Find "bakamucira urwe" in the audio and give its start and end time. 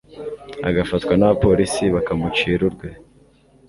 1.95-2.89